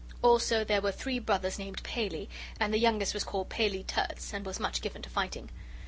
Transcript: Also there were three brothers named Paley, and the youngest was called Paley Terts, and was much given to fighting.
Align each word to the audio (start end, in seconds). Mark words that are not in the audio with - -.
Also 0.23 0.63
there 0.63 0.81
were 0.81 0.91
three 0.91 1.19
brothers 1.19 1.59
named 1.59 1.83
Paley, 1.83 2.27
and 2.59 2.73
the 2.73 2.79
youngest 2.79 3.13
was 3.13 3.23
called 3.23 3.49
Paley 3.49 3.83
Terts, 3.83 4.33
and 4.33 4.43
was 4.47 4.59
much 4.59 4.81
given 4.81 5.03
to 5.03 5.11
fighting. 5.11 5.51